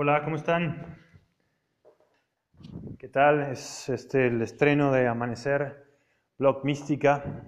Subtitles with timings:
[0.00, 0.96] Hola, ¿cómo están?
[3.00, 3.40] ¿Qué tal?
[3.50, 5.88] Es este el estreno de Amanecer,
[6.38, 7.42] blog mística,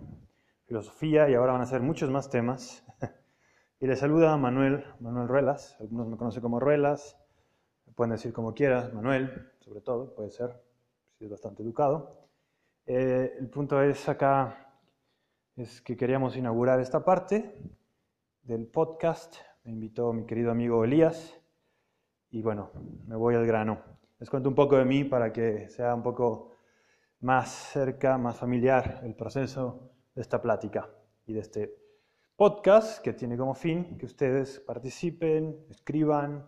[0.64, 2.84] filosofía y ahora van a ser muchos más temas.
[3.78, 7.16] Y les saluda Manuel, Manuel Ruelas, algunos me conocen como Ruelas,
[7.86, 10.60] me pueden decir como quieras, Manuel, sobre todo, puede ser,
[11.16, 12.26] si es bastante educado.
[12.84, 14.74] Eh, el punto es acá,
[15.54, 17.62] es que queríamos inaugurar esta parte
[18.42, 19.36] del podcast.
[19.62, 21.39] Me invitó mi querido amigo Elías
[22.30, 22.70] y bueno,
[23.06, 23.82] me voy al grano.
[24.18, 26.52] Les cuento un poco de mí para que sea un poco
[27.20, 30.88] más cerca, más familiar el proceso de esta plática
[31.26, 31.76] y de este
[32.36, 36.46] podcast que tiene como fin que ustedes participen, escriban,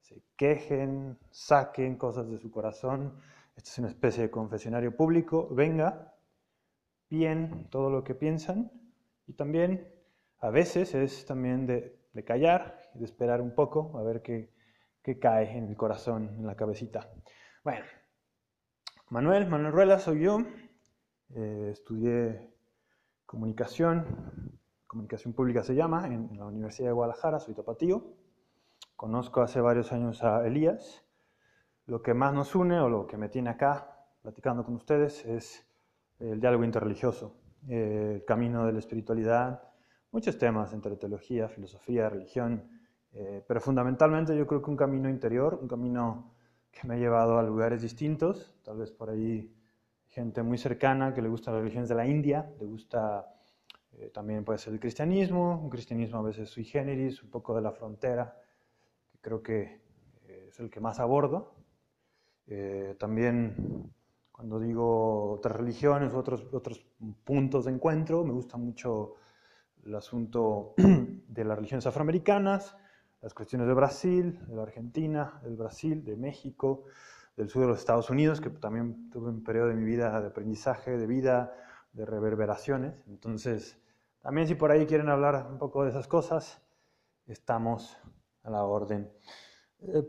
[0.00, 3.14] se quejen, saquen cosas de su corazón.
[3.56, 5.48] Esto es una especie de confesionario público.
[5.50, 6.14] Venga,
[7.10, 8.70] bien todo lo que piensan
[9.26, 9.92] y también
[10.38, 14.53] a veces es también de, de callar y de esperar un poco a ver qué,
[15.04, 17.08] qué, cae en el corazón, en la cabecita.
[17.62, 17.84] Bueno,
[19.10, 20.38] Manuel, Manuel Ruela soy yo.
[21.34, 22.50] Eh, estudié
[23.26, 28.14] comunicación, Comunicación Pública se llama, en la Universidad de Guadalajara, soy tapatío.
[28.96, 31.04] Conozco hace varios años a Elías.
[31.86, 35.66] Lo que más nos une o lo que me tiene acá platicando con ustedes es
[36.18, 37.36] el diálogo interreligioso,
[37.68, 39.62] el camino de la espiritualidad,
[40.12, 42.70] muchos temas entre teología, filosofía, religión,
[43.14, 46.32] eh, pero fundamentalmente yo creo que un camino interior, un camino
[46.70, 49.54] que me ha llevado a lugares distintos, tal vez por ahí
[50.08, 53.34] gente muy cercana que le gusta las religiones de la India, le gusta
[53.98, 57.62] eh, también puede ser el cristianismo, un cristianismo a veces sui generis, un poco de
[57.62, 58.36] la frontera,
[59.10, 59.80] que creo que
[60.26, 61.54] eh, es el que más abordo.
[62.46, 63.92] Eh, también
[64.32, 66.84] cuando digo otras religiones, otros, otros
[67.22, 69.14] puntos de encuentro, me gusta mucho
[69.84, 72.76] el asunto de las religiones afroamericanas,
[73.24, 76.84] las cuestiones de Brasil, de la Argentina, del Brasil, de México,
[77.38, 80.26] del sur de los Estados Unidos, que también tuve un periodo de mi vida de
[80.26, 81.56] aprendizaje, de vida,
[81.94, 83.02] de reverberaciones.
[83.08, 83.80] Entonces,
[84.20, 86.60] también si por ahí quieren hablar un poco de esas cosas,
[87.26, 87.96] estamos
[88.42, 89.10] a la orden.
[89.80, 90.06] Eh,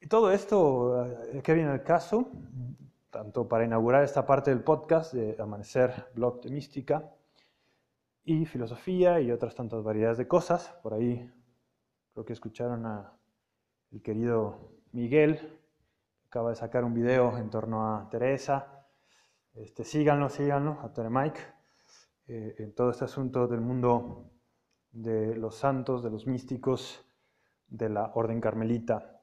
[0.00, 2.30] y todo esto, eh, ¿qué viene el caso?
[3.10, 7.12] Tanto para inaugurar esta parte del podcast de Amanecer, blog de mística,
[8.24, 10.74] y filosofía y otras tantas variedades de cosas.
[10.82, 11.30] Por ahí
[12.16, 13.12] creo que escucharon a
[13.92, 15.60] el querido Miguel,
[16.28, 18.86] acaba de sacar un video en torno a Teresa.
[19.52, 21.40] Este, síganlo, síganlo, a Tere Mike.
[22.26, 24.30] Eh, en todo este asunto del mundo
[24.92, 27.04] de los santos, de los místicos,
[27.66, 29.20] de la orden carmelita.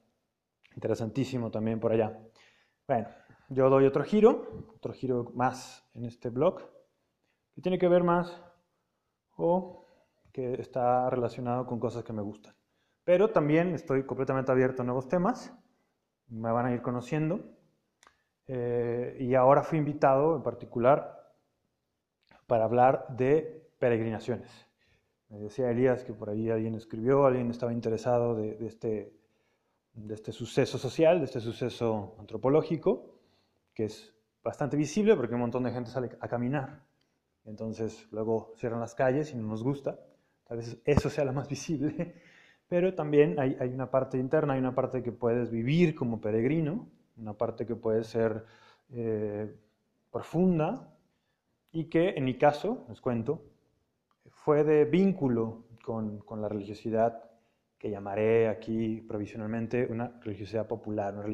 [0.76, 2.16] Interesantísimo también por allá.
[2.86, 3.08] Bueno,
[3.48, 6.60] yo doy otro giro, otro giro más en este blog,
[7.56, 8.40] que tiene que ver más
[9.36, 9.84] o
[10.32, 12.54] que está relacionado con cosas que me gustan.
[13.04, 15.52] Pero también estoy completamente abierto a nuevos temas,
[16.28, 17.40] me van a ir conociendo.
[18.46, 21.32] Eh, y ahora fui invitado en particular
[22.46, 24.66] para hablar de peregrinaciones.
[25.28, 29.14] Me decía Elías que por ahí alguien escribió, alguien estaba interesado de, este,
[29.94, 33.18] de este suceso social, de este suceso antropológico,
[33.72, 36.84] que es bastante visible porque un montón de gente sale a caminar.
[37.44, 39.98] Entonces luego cierran las calles y no nos gusta.
[40.44, 42.14] Tal vez eso sea la más visible.
[42.68, 46.88] Pero también hay, hay una parte interna, hay una parte que puedes vivir como peregrino,
[47.16, 48.44] una parte que puede ser
[48.90, 49.54] eh,
[50.10, 50.90] profunda,
[51.72, 53.42] y que en mi caso, les cuento,
[54.30, 57.30] fue de vínculo con, con la religiosidad
[57.78, 61.24] que llamaré aquí provisionalmente una religiosidad popular, una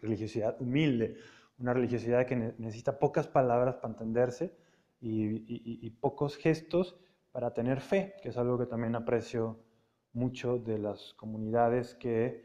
[0.00, 1.16] religiosidad humilde,
[1.58, 4.54] una religiosidad que necesita pocas palabras para entenderse
[5.00, 6.96] y, y, pocos gestos
[7.32, 9.58] para tener fe, que es algo que también aprecio
[10.12, 12.44] mucho de las comunidades que,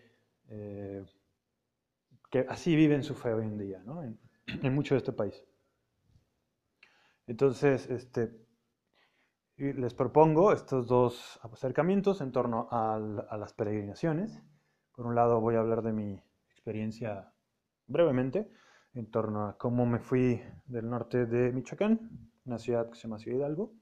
[0.49, 1.05] eh,
[2.29, 4.03] que así viven su fe hoy en día, ¿no?
[4.03, 4.19] en,
[4.73, 5.43] mucho de este país.
[7.27, 8.43] Entonces, este,
[9.57, 14.41] les propongo estos dos acercamientos en torno a, las peregrinaciones.
[14.93, 17.33] Por un lado voy a hablar de mi experiencia
[17.87, 18.49] brevemente
[18.93, 23.19] en torno a cómo me fui del norte de Michoacán, una ciudad que se llama
[23.19, 23.73] Ciudad Hidalgo,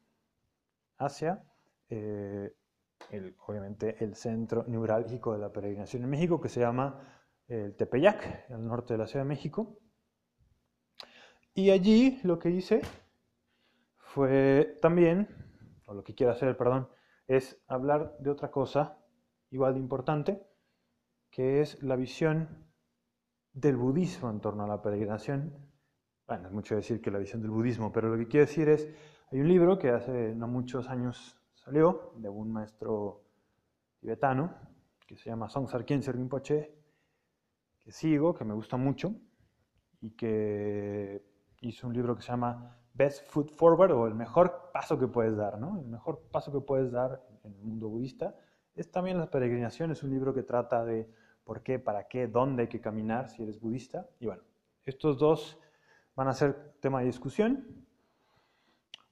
[0.98, 1.44] hacia,
[1.89, 2.56] eh,
[3.48, 8.65] obviamente, el centro neurálgico de la peregrinación en México, que se llama el Tepeyac, al
[8.65, 9.80] norte de la Ciudad de México.
[11.53, 12.81] Y allí lo que hice
[13.98, 15.27] fue también,
[15.86, 16.89] o lo que quiero hacer, perdón,
[17.27, 18.98] es hablar de otra cosa
[19.50, 20.48] igual de importante,
[21.30, 22.71] que es la visión
[23.53, 25.71] del budismo en torno a la peregrinación.
[26.27, 28.88] Bueno, es mucho decir que la visión del budismo, pero lo que quiero decir es,
[29.31, 33.24] hay un libro que hace no muchos años salió, de un maestro
[34.00, 34.54] tibetano,
[35.08, 36.74] que se llama Songsar Khyentse Rinpoche,
[37.80, 39.13] que sigo, que me gusta mucho
[40.02, 41.24] y que
[41.62, 45.36] hizo un libro que se llama Best Foot Forward o el mejor paso que puedes
[45.36, 45.80] dar, ¿no?
[45.80, 48.36] El mejor paso que puedes dar en el mundo budista
[48.75, 51.10] es también la peregrinación, es un libro que trata de
[51.44, 54.08] por qué, para qué, dónde hay que caminar si eres budista.
[54.19, 54.44] Y bueno,
[54.86, 55.60] estos dos
[56.16, 57.86] van a ser tema de discusión.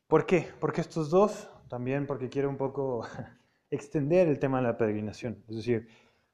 [0.07, 0.49] ¿Por qué?
[0.59, 3.05] Porque estos dos, también porque quiero un poco
[3.71, 5.43] extender el tema de la peregrinación.
[5.47, 5.87] Es decir,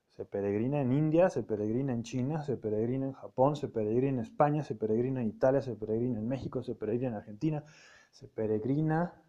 [0.09, 4.19] se peregrina en India, se peregrina en China, se peregrina en Japón, se peregrina en
[4.19, 7.63] España, se peregrina en Italia, se peregrina en México, se peregrina en Argentina,
[8.11, 9.21] se peregrina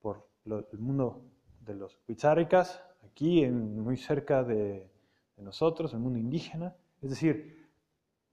[0.00, 1.22] por el mundo
[1.60, 4.90] de los Huitzáricas, aquí muy cerca de,
[5.36, 6.74] de nosotros, el mundo indígena.
[7.02, 7.68] Es decir,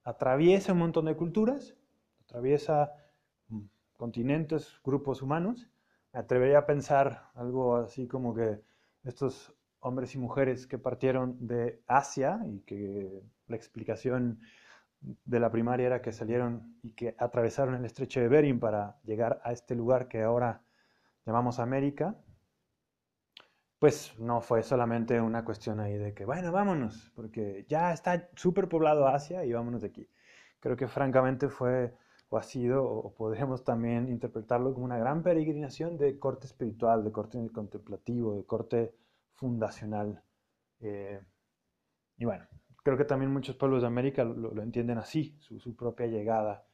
[0.04, 1.76] atraviesa un montón de culturas,
[2.24, 2.94] atraviesa
[3.50, 3.62] mm,
[3.98, 5.70] continentes, grupos humanos.
[6.18, 8.60] Atrevería a pensar algo así como que
[9.04, 14.40] estos hombres y mujeres que partieron de Asia y que la explicación
[15.00, 19.40] de la primaria era que salieron y que atravesaron el estrecho de Bering para llegar
[19.44, 20.64] a este lugar que ahora
[21.24, 22.16] llamamos América,
[23.78, 28.68] pues no fue solamente una cuestión ahí de que, bueno, vámonos, porque ya está súper
[28.68, 30.10] poblado Asia y vámonos de aquí.
[30.60, 31.94] Creo que francamente fue
[32.30, 37.12] o ha sido, o podríamos también interpretarlo como una gran peregrinación de corte espiritual, de
[37.12, 38.96] corte contemplativo, de corte
[39.34, 40.22] fundacional.
[40.82, 41.22] Eh,
[42.18, 42.46] y bueno,
[42.84, 46.66] creo que también muchos pueblos de América lo, entienden así, su, propia llegada.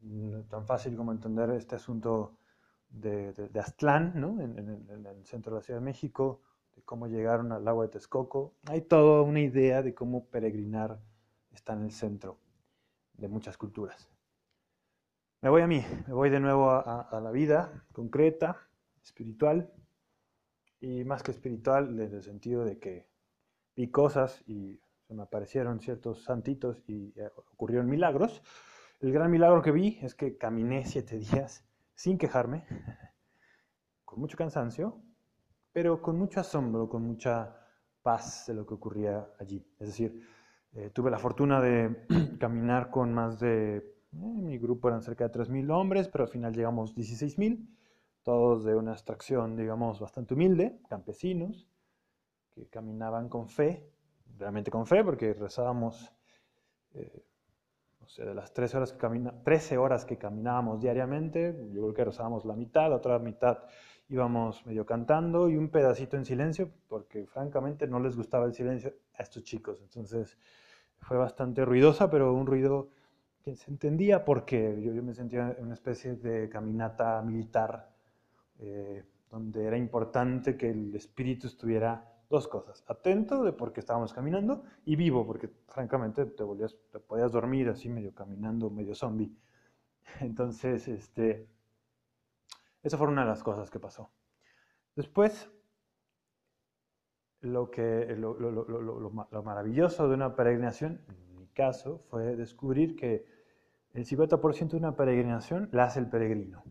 [0.00, 2.38] No tan fácil como entender este asunto
[2.88, 4.40] de, de, Aztlán, ¿no?
[4.40, 6.42] en, el centro de la Ciudad de México,
[6.76, 8.54] de cómo llegaron al lago de Texcoco.
[8.66, 11.00] Hay toda una idea de cómo peregrinar
[11.52, 12.38] está en el centro
[13.14, 14.11] de muchas culturas.
[15.42, 18.60] Me voy a mí, me voy de nuevo a la vida concreta,
[19.02, 19.72] espiritual
[20.78, 23.08] y más que espiritual en el sentido de que
[23.74, 24.78] vi cosas y
[25.08, 28.40] se me aparecieron ciertos santitos y eh, ocurrieron milagros.
[29.00, 31.66] El gran milagro que vi es que caminé siete días
[31.96, 32.64] sin quejarme,
[34.04, 35.02] con mucho cansancio,
[35.72, 37.66] pero con mucho asombro, con mucha
[38.00, 39.66] paz de lo que ocurría allí.
[39.80, 40.24] Es decir,
[40.74, 42.06] eh, tuve la fortuna de
[42.38, 46.54] caminar con más de, eh, mi grupo eran cerca de 3.000 hombres, pero al final
[46.54, 47.66] llegamos 16.000
[48.22, 51.68] todos de una extracción, digamos, bastante humilde, campesinos,
[52.50, 53.84] que caminaban con fe,
[54.38, 56.12] realmente con fe, porque rezábamos,
[56.94, 57.24] eh,
[58.00, 61.94] no sé, de las 13 horas, que camina, 13 horas que caminábamos diariamente, yo creo
[61.94, 63.58] que rezábamos la mitad, la otra mitad
[64.08, 68.92] íbamos medio cantando y un pedacito en silencio, porque francamente no les gustaba el silencio
[69.14, 69.80] a estos chicos.
[69.80, 70.38] Entonces
[70.98, 72.90] fue bastante ruidosa, pero un ruido
[73.44, 77.90] se entendía porque yo, yo me sentía en una especie de caminata militar
[78.58, 84.12] eh, donde era importante que el espíritu estuviera dos cosas, atento de por qué estábamos
[84.12, 89.30] caminando y vivo, porque francamente te, volvías, te podías dormir así medio caminando, medio zombie.
[90.20, 91.46] Entonces, este,
[92.82, 94.10] esa fue una de las cosas que pasó.
[94.96, 95.50] Después,
[97.40, 101.00] lo, que, lo, lo, lo, maravilloso de una peregrinación,
[101.52, 103.24] caso, fue descubrir que
[103.94, 106.62] el 50% de una peregrinación la hace el peregrino.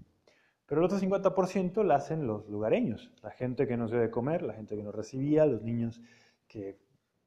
[0.65, 4.53] Pero el otro 50% lo hacen los lugareños, la gente que nos debe comer, la
[4.53, 6.01] gente que nos recibía, los niños
[6.47, 6.79] que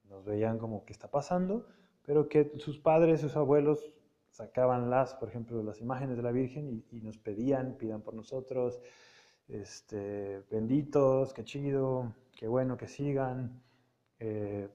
[0.09, 1.67] nos veían como qué está pasando,
[2.05, 3.93] pero que sus padres, sus abuelos
[4.31, 8.81] sacaban las, por ejemplo, las imágenes de la Virgen y, nos pedían, pidan por nosotros,
[9.47, 13.63] este, benditos, qué chido, qué bueno que sigan.
[14.19, 14.69] Eh,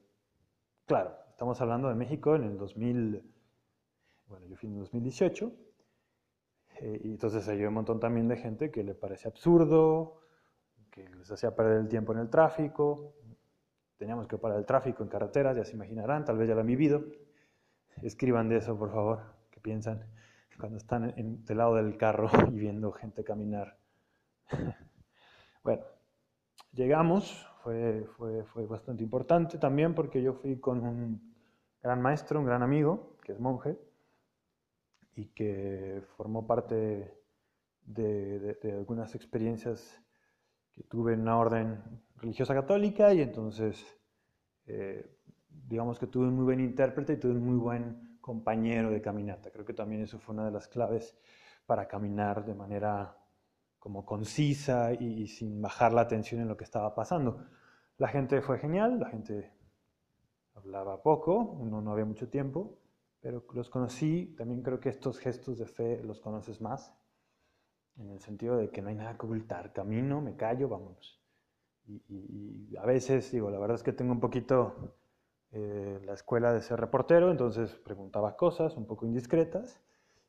[0.86, 3.24] claro, estamos hablando de México en el 2000,
[4.26, 5.50] bueno, yo fui en 2018,
[6.80, 10.20] eh, y entonces hay un montón también de gente que le parece absurdo,
[10.90, 13.14] que les hacía perder el tiempo en el tráfico.
[13.96, 16.66] Teníamos que parar el tráfico en carreteras, ya se imaginarán, tal vez ya lo han
[16.66, 17.06] vivido.
[18.02, 20.04] Escriban de eso, por favor, que piensan
[20.58, 23.78] cuando están en, del lado del carro y viendo gente caminar.
[25.64, 25.84] bueno,
[26.72, 31.34] llegamos, fue, fue, fue bastante importante también porque yo fui con un
[31.82, 33.78] gran maestro, un gran amigo, que es monje,
[35.14, 37.20] y que formó parte
[37.84, 40.00] de, algunas experiencias
[40.72, 41.82] que tuve en una orden
[42.16, 43.84] religiosa católica y entonces
[44.66, 49.00] eh, digamos que tuve un muy buen intérprete y tuve un muy buen compañero de
[49.00, 49.50] caminata.
[49.50, 51.16] Creo que también eso fue una de las claves
[51.66, 53.16] para caminar de manera
[53.80, 57.44] como concisa y, sin bajar la atención en lo que estaba pasando.
[57.96, 59.52] La gente fue genial, la gente
[60.54, 62.78] hablaba poco, uno no había mucho tiempo,
[63.20, 66.94] pero los conocí, también creo que estos gestos de fe los conoces más,
[67.96, 71.18] en el sentido de que no hay nada que ocultar, camino, me callo, vámonos.
[71.86, 74.94] Y, a veces, digo, la verdad es que tengo un poquito
[75.52, 79.80] eh, la escuela de ser reportero, entonces preguntaba cosas un poco indiscretas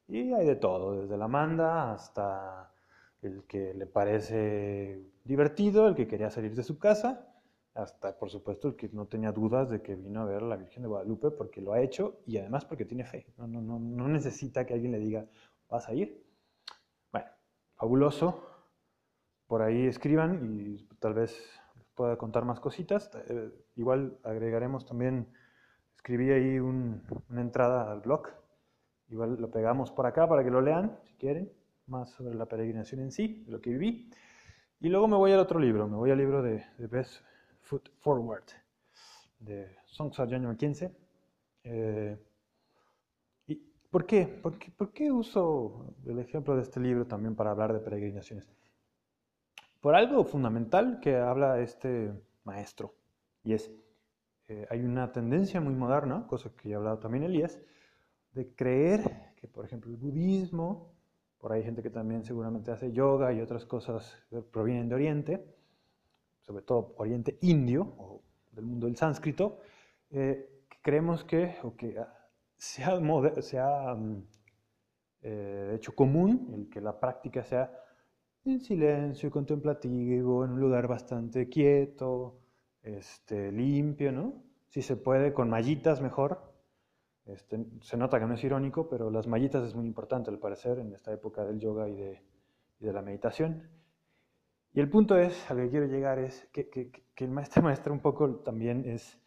[0.08, 2.71] y hay de todo, desde la manda hasta
[3.22, 7.28] el que le parece divertido, el que quería salir de su casa,
[7.74, 10.58] hasta por supuesto el que no tenía dudas de que vino a ver a la
[10.58, 13.28] Virgen de Guadalupe porque lo ha hecho y además porque tiene fe.
[13.38, 15.26] No, no, no, no necesita que alguien le diga,
[15.70, 16.24] ¿vas a ir?
[17.12, 17.30] Bueno,
[17.76, 18.48] fabuloso.
[19.48, 21.38] Por ahí escriban y tal vez
[21.96, 23.12] pueda contar más cositas.
[23.28, 25.28] Eh, igual agregaremos también,
[25.96, 28.28] escribí ahí una entrada al blog.
[29.10, 31.52] Igual lo pegamos por acá para que lo lean, si quieren,
[31.92, 34.10] más sobre la peregrinación en sí, lo que viví.
[34.80, 37.22] Y luego me voy al otro libro, me voy al libro de, Best
[37.62, 38.46] Foot Forward,
[39.40, 40.92] de Songs of January 15.
[41.64, 42.18] Eh,
[43.46, 43.56] ¿Y
[43.92, 44.26] por qué?
[44.26, 44.72] por qué?
[44.72, 48.52] ¿Por qué uso el ejemplo de este libro también para hablar de peregrinaciones?
[49.82, 52.94] por algo fundamental que habla este maestro,
[53.44, 53.72] y es,
[54.48, 57.60] eh, hay una tendencia muy moderna, cosa que ya ha hablado también Elías,
[58.32, 60.91] de creer que, por ejemplo, el budismo,
[61.42, 64.16] por ahí hay gente que también seguramente hace yoga y otras cosas
[64.52, 65.46] provienen de Oriente,
[66.42, 68.22] sobre todo Oriente Indio o
[68.52, 69.60] del mundo del sánscrito,
[70.12, 71.98] eh, creemos que, o que
[72.58, 74.24] se ha, mm,
[75.24, 77.72] eh, hecho común el que la práctica sea
[78.46, 82.40] en silencio, contemplativo, en un lugar bastante quieto,
[82.84, 84.44] este, limpio, ¿no?
[84.68, 86.51] Si se puede, con mallitas mejor.
[87.32, 90.80] Este, se nota que no es irónico, pero las mallitas es muy importante al parecer
[90.80, 92.22] en esta época del yoga y de,
[92.94, 93.70] la meditación.
[94.74, 98.38] Y el punto es, al que quiero llegar es que, el maestro maestro un poco
[98.38, 99.20] también es,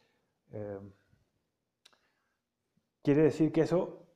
[0.52, 0.80] eh,
[3.02, 4.06] quiere decir que eso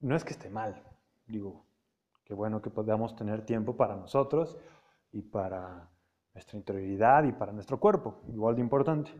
[0.00, 0.82] no es que esté mal,
[1.26, 1.68] digo,
[2.28, 4.58] Qué bueno que podamos tener tiempo para nosotros
[5.12, 5.88] y para
[6.34, 9.10] nuestra interioridad y para nuestro cuerpo, igual de importante.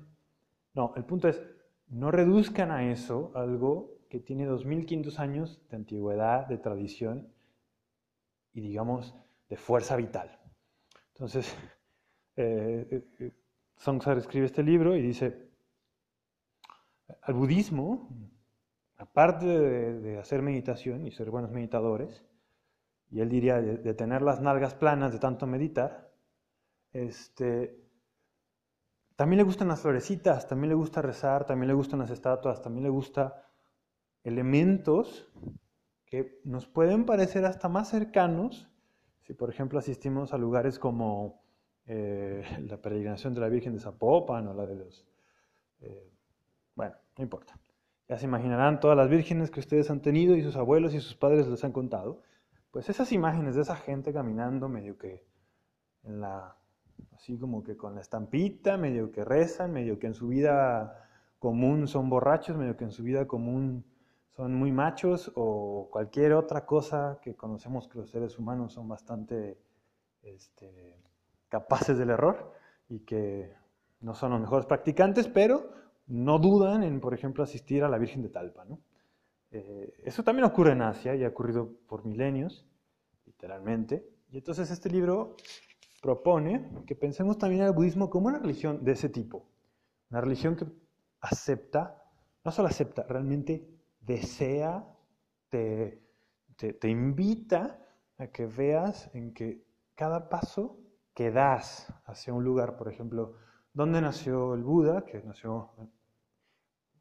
[0.75, 1.43] No, el punto es,
[1.90, 7.28] no reduzcan a eso algo que tiene 2500 años de antigüedad, de tradición
[8.52, 9.14] y digamos
[9.49, 10.38] de fuerza vital.
[11.14, 11.54] Entonces,
[12.37, 13.33] eh, eh
[13.76, 15.49] Songsar escribe este libro y dice,
[17.23, 18.09] al budismo,
[18.97, 22.25] aparte de hacer meditación y ser buenos meditadores,
[23.11, 26.11] y él diría de, tener las nalgas planas de tanto meditar,
[26.92, 27.88] este,
[29.19, 32.85] también le gustan las florecitas, también le gusta rezar, también le gustan las estatuas, también
[32.85, 33.43] le gusta
[34.23, 35.29] elementos
[36.07, 38.71] que nos pueden parecer hasta más cercanos
[39.23, 41.43] si, por ejemplo, asistimos a lugares como
[41.87, 45.05] eh, la peregrinación de la Virgen de Zapopan o la de los...
[45.81, 46.13] Eh,
[46.77, 47.59] bueno, no importa.
[48.07, 51.17] Ya se imaginarán todas las vírgenes que ustedes han tenido y sus abuelos y sus
[51.17, 52.23] padres les han contado
[52.71, 55.27] pues esas imágenes de esa gente caminando medio que
[56.05, 56.58] en la,
[57.14, 61.87] así como que con la estampita, medio que rezan, medio que en su vida común
[61.87, 63.85] son borrachos, medio que en su vida común
[64.31, 69.59] son muy machos o cualquier otra cosa que conocemos que los seres humanos son bastante
[70.23, 70.97] este,
[71.49, 72.52] capaces del error
[72.88, 73.52] y que
[74.00, 75.71] no son los mejores practicantes, pero
[76.07, 78.64] no dudan en, por ejemplo, asistir a la Virgen de Talpa.
[78.64, 78.81] ¿no?
[79.50, 82.67] Eh, eso también ocurre en Asia y ha ocurrido por milenios,
[83.26, 84.09] literalmente.
[84.31, 85.37] Y entonces este libro
[86.00, 89.49] propone que pensemos también al budismo como una religión de ese tipo.
[90.11, 90.67] Una religión que
[91.21, 92.02] acepta,
[92.45, 93.69] no solo acepta, realmente
[94.00, 94.87] desea,
[95.49, 96.02] te,
[96.57, 97.85] te invita
[98.19, 99.64] a que veas en que
[99.95, 100.78] cada paso
[101.14, 103.35] que das hacia un lugar, por ejemplo,
[103.75, 105.05] ¿dónde nació el Buda?
[105.05, 105.71] Que nació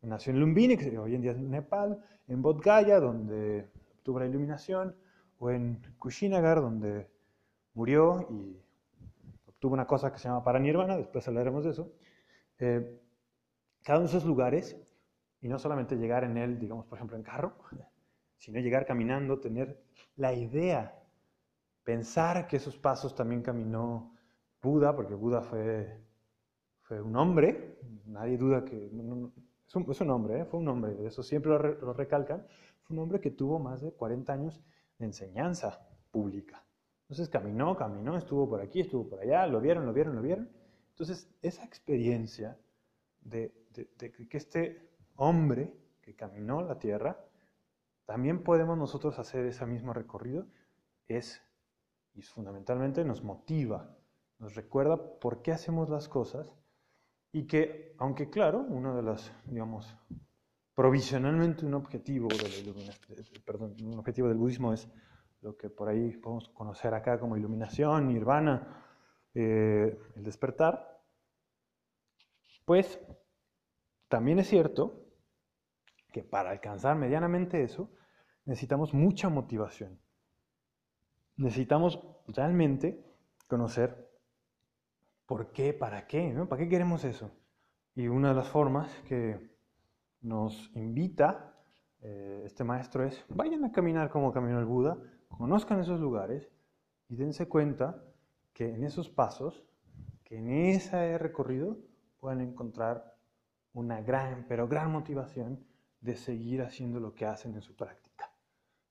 [0.02, 4.28] Nació en Lumbini, que hoy en día es Nepal, en Bodh Gaya, donde obtuvo la
[4.28, 4.96] iluminación,
[5.40, 7.10] o en Kushinagar, donde
[7.74, 8.58] murió y
[9.58, 11.92] obtuvo una cosa que se llama paranirvana, después hablaremos de eso.
[12.60, 13.02] Eh,
[13.84, 14.80] cada uno de esos lugares,
[15.42, 17.58] y no solamente llegar en él, digamos, por ejemplo, en carro,
[18.38, 19.84] sino llegar caminando, tener
[20.16, 21.04] la idea,
[21.84, 24.14] pensar que esos pasos también caminó
[24.62, 26.04] Buda, porque Buda fue,
[26.82, 28.92] fue un hombre, nadie duda que, es
[30.02, 30.46] un, hombre, ¿eh?
[30.46, 32.46] fue un hombre, eso siempre lo, recalcan,
[32.84, 34.64] fue un hombre que tuvo más de 40 años
[35.00, 36.64] de enseñanza pública.
[37.10, 40.50] Entonces caminó, caminó, estuvo por aquí, estuvo por allá, lo vieron, lo vieron, lo vieron.
[40.90, 42.60] Entonces esa experiencia
[43.22, 47.18] de, que este hombre que caminó la tierra,
[48.06, 50.48] también podemos nosotros hacer ese mismo recorrido,
[51.08, 51.42] es,
[52.14, 53.98] y fundamentalmente nos motiva,
[54.40, 56.54] nos recuerda por qué hacemos las cosas
[57.32, 59.96] y que, aunque claro, uno de los, digamos,
[60.74, 62.28] provisionalmente un objetivo,
[63.46, 64.90] perdón, un objetivo del budismo es
[65.48, 68.84] lo que por ahí podemos conocer acá como iluminación, nirvana,
[69.34, 71.02] eh, el despertar,
[72.66, 73.00] pues
[74.10, 75.06] también es cierto
[76.12, 77.90] que para alcanzar medianamente eso,
[78.44, 80.02] necesitamos mucha motivación.
[81.38, 83.02] Necesitamos realmente
[83.48, 84.12] conocer
[85.26, 86.50] por qué, para qué, ¿no?
[86.50, 87.32] ¿Para qué queremos eso?
[87.96, 89.56] Y una de las formas que
[90.20, 91.54] nos invita
[92.02, 96.52] eh, este maestro es, vayan a caminar como caminó el Buda, conozcan esos lugares
[97.10, 98.04] y dense cuenta
[98.54, 99.64] que en esos pasos,
[100.24, 101.78] que en ese recorrido,
[102.20, 103.16] pueden encontrar
[103.74, 105.64] una gran, pero gran motivación
[106.02, 108.32] de seguir haciendo lo que hacen en su práctica,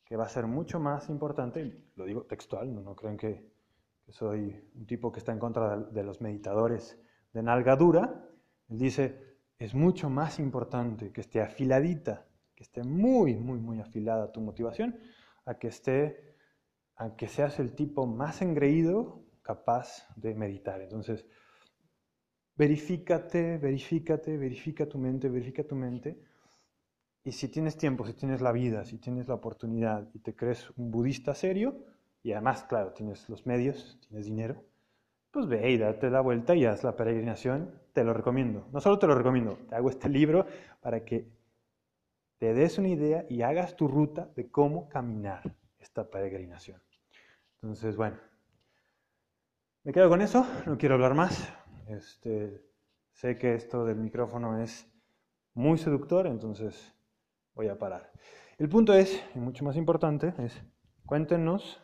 [0.04, 3.54] que va a ser mucho más importante, lo digo textual, no, creen que,
[4.08, 6.96] soy un tipo que está en contra de, de los meditadores
[7.32, 8.24] de nalgadura,
[8.68, 12.24] él dice, es mucho más importante que esté afiladita,
[12.54, 14.96] que esté muy, muy, muy afilada tu motivación,
[15.46, 16.36] a que esté,
[16.96, 20.80] a que seas el tipo más engreído capaz de meditar.
[20.82, 21.26] Entonces,
[22.56, 26.20] verifícate, verifícate, verifica tu mente, verifica tu mente
[27.26, 30.70] y si tienes tiempo, si tienes la vida, si tienes la oportunidad y te crees
[30.76, 31.76] un budista serio,
[32.22, 34.62] y además, claro, tienes los medios, tienes dinero,
[35.32, 37.80] pues ve y date la vuelta y haz la peregrinación.
[37.92, 38.68] Te lo recomiendo.
[38.72, 40.46] No solo te lo recomiendo, te hago este libro
[40.80, 41.28] para que
[42.38, 46.82] te des una idea y hagas tu ruta de cómo caminar esta peregrinación.
[47.62, 48.18] Entonces, bueno,
[49.84, 51.52] me quedo con eso, no quiero hablar más.
[51.86, 52.64] Este,
[53.12, 54.92] sé que esto del micrófono es
[55.54, 56.94] muy seductor, entonces
[57.54, 58.12] voy a parar.
[58.58, 60.62] El punto es, y mucho más importante, es
[61.04, 61.82] cuéntenos,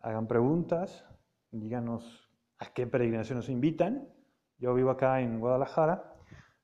[0.00, 1.04] hagan preguntas,
[1.50, 4.08] díganos a qué peregrinación nos invitan.
[4.58, 6.14] Yo vivo acá en Guadalajara,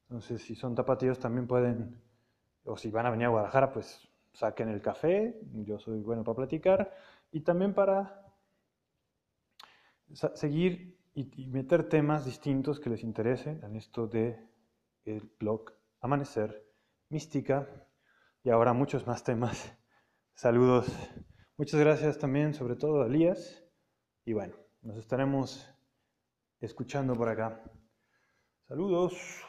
[0.03, 2.03] entonces si son tapatíos también pueden,
[2.67, 6.37] o si van a venir a Guadalajara, pues saquen el café, yo soy bueno para
[6.37, 6.93] platicar,
[7.33, 8.23] y también para
[10.35, 14.39] seguir y, meter temas distintos que les interesen en esto de
[15.05, 16.67] el blog Amanecer
[17.09, 17.69] Mística
[18.43, 19.73] y ahora muchos más temas.
[20.35, 20.87] Saludos.
[21.57, 23.65] Muchas gracias también, sobre todo a Elías.
[24.25, 25.67] Y bueno, nos estaremos
[26.61, 27.63] escuchando por acá.
[28.69, 29.46] Saludos.